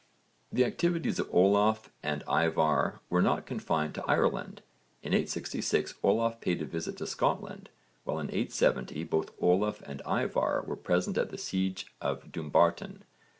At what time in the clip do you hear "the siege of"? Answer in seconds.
11.29-12.31